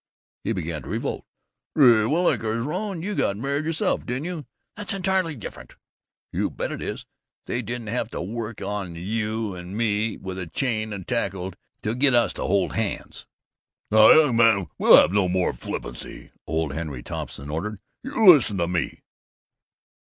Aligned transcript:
He 0.43 0.51
began 0.51 0.81
to 0.81 0.89
revolt. 0.89 1.25
"Gee 1.77 2.05
whittakers, 2.07 2.65
Rone, 2.65 3.03
you 3.03 3.13
got 3.13 3.37
married 3.37 3.65
yourself, 3.65 4.03
didn't 4.03 4.23
you?" 4.23 4.47
"That's 4.75 4.95
entirely 4.95 5.35
different." 5.35 5.75
"You 6.33 6.49
bet 6.49 6.71
it 6.71 6.81
is! 6.81 7.05
They 7.45 7.61
didn't 7.61 7.85
have 7.89 8.09
to 8.09 8.19
work 8.23 8.63
on 8.63 8.95
Eu 8.95 9.53
and 9.53 9.77
me 9.77 10.17
with 10.17 10.39
a 10.39 10.47
chain 10.47 10.91
and 10.91 11.07
tackle 11.07 11.53
to 11.83 11.93
get 11.93 12.15
us 12.15 12.33
to 12.33 12.45
hold 12.47 12.73
hands!" 12.73 13.27
"Now, 13.91 14.09
young 14.11 14.35
man, 14.37 14.69
we'll 14.79 14.97
have 14.97 15.11
no 15.11 15.27
more 15.27 15.53
flippancy," 15.53 16.31
old 16.47 16.73
Henry 16.73 17.03
Thompson 17.03 17.51
ordered. 17.51 17.79
"You 18.01 18.25
listen 18.27 18.57
to 18.57 18.67
me." 18.67 19.03